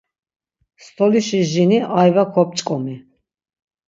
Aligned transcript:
Stolişi 0.83 1.39
jini 1.51 1.79
ayva 2.01 2.23
kop̌ç̌ǩomi. 2.33 2.95